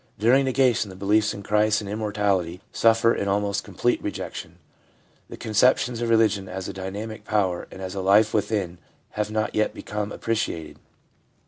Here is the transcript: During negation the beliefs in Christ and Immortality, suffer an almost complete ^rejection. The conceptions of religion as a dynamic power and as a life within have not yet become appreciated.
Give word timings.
During 0.17 0.45
negation 0.45 0.89
the 0.89 0.95
beliefs 0.95 1.31
in 1.31 1.43
Christ 1.43 1.79
and 1.79 1.87
Immortality, 1.87 2.59
suffer 2.71 3.13
an 3.13 3.27
almost 3.27 3.63
complete 3.63 4.01
^rejection. 4.03 4.53
The 5.29 5.37
conceptions 5.37 6.01
of 6.01 6.09
religion 6.09 6.49
as 6.49 6.67
a 6.67 6.73
dynamic 6.73 7.23
power 7.23 7.67
and 7.69 7.83
as 7.83 7.93
a 7.93 8.01
life 8.01 8.33
within 8.33 8.79
have 9.11 9.29
not 9.29 9.53
yet 9.53 9.75
become 9.75 10.11
appreciated. 10.11 10.79